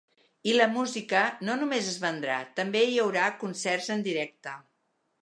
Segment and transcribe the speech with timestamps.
[0.51, 1.21] I la música
[1.51, 4.61] no només es vendrà, també hi haurà concerts en directe.